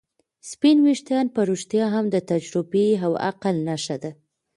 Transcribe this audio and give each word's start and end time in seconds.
سپین 0.49 0.77
ويښتان 0.85 1.25
په 1.35 1.39
رښتیا 1.49 1.85
هم 1.95 2.05
د 2.09 2.15
تجربې 2.29 2.87
او 3.05 3.11
عقل 3.27 3.55
نښه 3.67 3.97
ده. 4.03 4.11